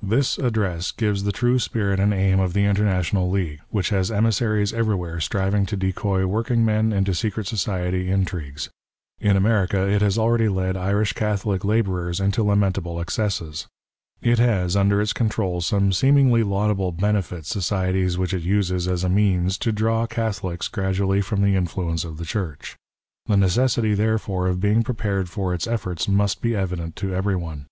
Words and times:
This 0.00 0.38
address 0.38 0.92
gives 0.92 1.24
the 1.24 1.32
true 1.32 1.58
spirit 1.58 1.98
and 1.98 2.14
aim 2.14 2.38
of 2.38 2.52
the 2.52 2.66
International 2.66 3.28
League, 3.28 3.58
which 3.70 3.88
has 3.88 4.08
emissaries 4.08 4.72
everywhere 4.72 5.18
striving 5.18 5.66
to 5.66 5.76
decoy 5.76 6.24
working 6.26 6.64
men 6.64 6.92
into 6.92 7.14
secret 7.14 7.48
society 7.48 8.12
intrigues. 8.12 8.70
In 9.18 9.36
America 9.36 9.88
it 9.88 10.02
has 10.02 10.16
already 10.16 10.48
led 10.48 10.76
Irish 10.76 11.14
Catholic 11.14 11.64
labourers 11.64 12.20
into 12.20 12.44
lamentable 12.44 13.00
excesses. 13.00 13.66
It 14.22 14.38
has 14.38 14.76
under 14.76 15.00
its 15.00 15.12
control 15.12 15.60
some 15.60 15.90
seemingly 15.92 16.44
laudable 16.44 16.92
benefit 16.92 17.44
societies 17.44 18.16
which 18.16 18.32
it 18.32 18.42
uses 18.44 18.86
as 18.86 19.02
a 19.02 19.08
means 19.08 19.58
to 19.58 19.72
draw 19.72 20.06
Catholics 20.06 20.68
gradually 20.68 21.20
from 21.20 21.42
the 21.42 21.56
influence 21.56 22.04
of 22.04 22.18
the 22.18 22.24
Church. 22.24 22.76
The 23.26 23.36
necessity 23.36 23.94
therefore 23.94 24.46
of 24.46 24.60
being 24.60 24.84
prepared 24.84 25.28
for 25.28 25.52
its 25.52 25.66
efforts 25.66 26.06
must 26.06 26.40
be 26.40 26.54
evident 26.54 26.94
to 26.98 27.12
everyone. 27.12 27.66